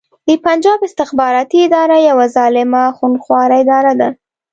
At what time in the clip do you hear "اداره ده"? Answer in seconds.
3.63-4.09